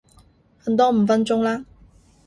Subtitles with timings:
[0.65, 1.63] 瞓多五分鐘啦